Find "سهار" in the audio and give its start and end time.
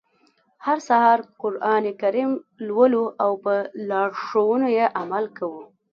0.87-1.19